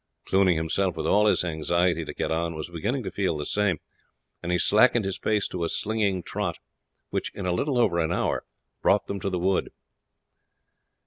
[0.25, 3.79] Cluny himself, with all his anxiety to get on, was beginning to feel the same,
[4.41, 6.57] and he slackened his pace to a slinging trot,
[7.11, 8.43] which in little over an hour
[8.81, 9.69] brought them to the wood.